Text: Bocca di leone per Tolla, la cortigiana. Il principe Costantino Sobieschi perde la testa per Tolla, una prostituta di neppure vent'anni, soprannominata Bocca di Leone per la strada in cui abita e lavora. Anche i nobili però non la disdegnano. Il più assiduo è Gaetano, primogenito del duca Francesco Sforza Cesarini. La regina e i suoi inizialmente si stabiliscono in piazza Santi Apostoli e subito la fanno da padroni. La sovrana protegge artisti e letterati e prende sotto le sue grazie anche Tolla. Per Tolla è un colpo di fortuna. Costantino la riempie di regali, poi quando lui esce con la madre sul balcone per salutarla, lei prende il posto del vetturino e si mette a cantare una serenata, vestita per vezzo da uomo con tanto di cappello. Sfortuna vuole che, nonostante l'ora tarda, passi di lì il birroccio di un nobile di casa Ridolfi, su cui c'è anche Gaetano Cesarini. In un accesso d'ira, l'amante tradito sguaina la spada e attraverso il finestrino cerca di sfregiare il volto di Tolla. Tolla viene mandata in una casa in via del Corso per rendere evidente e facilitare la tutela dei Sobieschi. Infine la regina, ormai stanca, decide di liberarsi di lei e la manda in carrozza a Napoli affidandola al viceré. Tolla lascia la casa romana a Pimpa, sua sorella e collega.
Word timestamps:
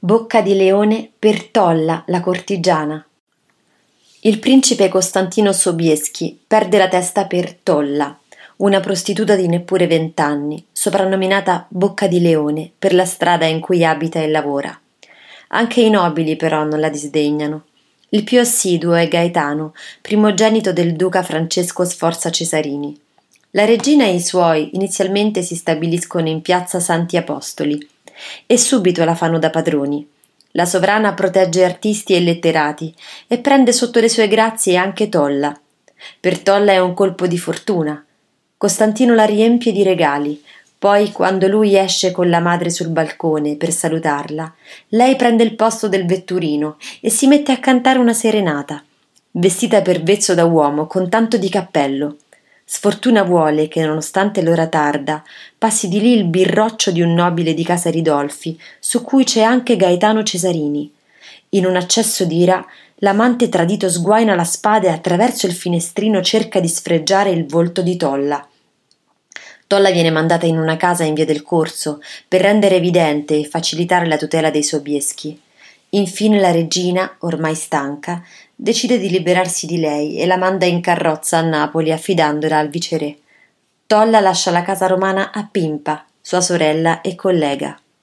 Bocca 0.00 0.42
di 0.42 0.54
leone 0.54 1.10
per 1.18 1.48
Tolla, 1.48 2.04
la 2.06 2.20
cortigiana. 2.20 3.04
Il 4.20 4.38
principe 4.38 4.88
Costantino 4.88 5.52
Sobieschi 5.52 6.38
perde 6.46 6.78
la 6.78 6.86
testa 6.86 7.26
per 7.26 7.52
Tolla, 7.52 8.16
una 8.58 8.78
prostituta 8.78 9.34
di 9.34 9.48
neppure 9.48 9.88
vent'anni, 9.88 10.64
soprannominata 10.70 11.66
Bocca 11.68 12.06
di 12.06 12.20
Leone 12.20 12.70
per 12.78 12.94
la 12.94 13.04
strada 13.04 13.46
in 13.46 13.58
cui 13.58 13.84
abita 13.84 14.20
e 14.20 14.28
lavora. 14.28 14.80
Anche 15.48 15.80
i 15.80 15.90
nobili 15.90 16.36
però 16.36 16.62
non 16.62 16.78
la 16.78 16.90
disdegnano. 16.90 17.64
Il 18.10 18.22
più 18.22 18.38
assiduo 18.38 18.94
è 18.94 19.08
Gaetano, 19.08 19.74
primogenito 20.00 20.72
del 20.72 20.94
duca 20.94 21.24
Francesco 21.24 21.84
Sforza 21.84 22.30
Cesarini. 22.30 22.96
La 23.52 23.64
regina 23.64 24.04
e 24.04 24.14
i 24.14 24.20
suoi 24.20 24.76
inizialmente 24.76 25.42
si 25.42 25.56
stabiliscono 25.56 26.28
in 26.28 26.40
piazza 26.40 26.78
Santi 26.78 27.16
Apostoli 27.16 27.84
e 28.46 28.58
subito 28.58 29.04
la 29.04 29.14
fanno 29.14 29.38
da 29.38 29.50
padroni. 29.50 30.06
La 30.52 30.64
sovrana 30.64 31.14
protegge 31.14 31.64
artisti 31.64 32.14
e 32.14 32.20
letterati 32.20 32.94
e 33.26 33.38
prende 33.38 33.72
sotto 33.72 34.00
le 34.00 34.08
sue 34.08 34.28
grazie 34.28 34.76
anche 34.76 35.08
Tolla. 35.08 35.58
Per 36.20 36.38
Tolla 36.40 36.72
è 36.72 36.78
un 36.78 36.94
colpo 36.94 37.26
di 37.26 37.38
fortuna. 37.38 38.04
Costantino 38.56 39.14
la 39.14 39.24
riempie 39.24 39.72
di 39.72 39.82
regali, 39.82 40.42
poi 40.78 41.10
quando 41.10 41.48
lui 41.48 41.76
esce 41.76 42.12
con 42.12 42.30
la 42.30 42.38
madre 42.38 42.70
sul 42.70 42.88
balcone 42.88 43.56
per 43.56 43.72
salutarla, 43.72 44.54
lei 44.90 45.16
prende 45.16 45.42
il 45.42 45.56
posto 45.56 45.88
del 45.88 46.06
vetturino 46.06 46.76
e 47.00 47.10
si 47.10 47.26
mette 47.26 47.50
a 47.50 47.58
cantare 47.58 47.98
una 47.98 48.12
serenata, 48.12 48.84
vestita 49.32 49.82
per 49.82 50.02
vezzo 50.02 50.34
da 50.34 50.44
uomo 50.44 50.86
con 50.86 51.08
tanto 51.08 51.36
di 51.36 51.48
cappello. 51.48 52.16
Sfortuna 52.70 53.22
vuole 53.22 53.66
che, 53.66 53.82
nonostante 53.86 54.42
l'ora 54.42 54.66
tarda, 54.66 55.24
passi 55.56 55.88
di 55.88 56.02
lì 56.02 56.12
il 56.12 56.26
birroccio 56.26 56.90
di 56.90 57.00
un 57.00 57.14
nobile 57.14 57.54
di 57.54 57.64
casa 57.64 57.88
Ridolfi, 57.88 58.60
su 58.78 59.02
cui 59.02 59.24
c'è 59.24 59.40
anche 59.40 59.74
Gaetano 59.74 60.22
Cesarini. 60.22 60.92
In 61.50 61.64
un 61.64 61.76
accesso 61.76 62.26
d'ira, 62.26 62.62
l'amante 62.96 63.48
tradito 63.48 63.88
sguaina 63.88 64.34
la 64.34 64.44
spada 64.44 64.88
e 64.88 64.90
attraverso 64.90 65.46
il 65.46 65.54
finestrino 65.54 66.20
cerca 66.20 66.60
di 66.60 66.68
sfregiare 66.68 67.30
il 67.30 67.46
volto 67.46 67.80
di 67.80 67.96
Tolla. 67.96 68.46
Tolla 69.66 69.90
viene 69.90 70.10
mandata 70.10 70.44
in 70.44 70.58
una 70.58 70.76
casa 70.76 71.04
in 71.04 71.14
via 71.14 71.24
del 71.24 71.42
Corso 71.42 72.02
per 72.28 72.42
rendere 72.42 72.76
evidente 72.76 73.38
e 73.38 73.44
facilitare 73.44 74.06
la 74.06 74.18
tutela 74.18 74.50
dei 74.50 74.62
Sobieschi. 74.62 75.40
Infine 75.90 76.38
la 76.38 76.50
regina, 76.50 77.16
ormai 77.20 77.54
stanca, 77.54 78.22
decide 78.54 78.98
di 78.98 79.08
liberarsi 79.08 79.66
di 79.66 79.78
lei 79.78 80.18
e 80.18 80.26
la 80.26 80.36
manda 80.36 80.66
in 80.66 80.80
carrozza 80.80 81.38
a 81.38 81.42
Napoli 81.42 81.92
affidandola 81.92 82.58
al 82.58 82.68
viceré. 82.68 83.16
Tolla 83.86 84.20
lascia 84.20 84.50
la 84.50 84.62
casa 84.62 84.86
romana 84.86 85.32
a 85.32 85.48
Pimpa, 85.50 86.04
sua 86.20 86.42
sorella 86.42 87.00
e 87.00 87.14
collega. 87.14 87.78